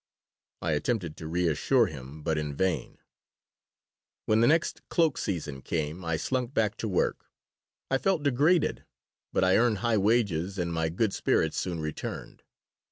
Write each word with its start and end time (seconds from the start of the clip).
I 0.63 0.71
attempted 0.71 1.15
to 1.17 1.27
reassure 1.27 1.85
him, 1.85 2.23
but 2.23 2.35
in 2.39 2.55
vain 2.55 2.97
When 4.25 4.41
the 4.41 4.47
next 4.47 4.81
cloak 4.89 5.15
season 5.19 5.61
came 5.61 6.03
I 6.03 6.15
slunk 6.17 6.55
back 6.55 6.75
to 6.77 6.87
work. 6.87 7.29
I 7.91 7.99
felt 7.99 8.23
degraded. 8.23 8.83
But 9.31 9.43
I 9.43 9.57
earned 9.57 9.77
high 9.85 9.99
wages 9.99 10.57
and 10.57 10.73
my 10.73 10.89
good 10.89 11.13
spirits 11.13 11.57
soon 11.59 11.79
returned. 11.79 12.41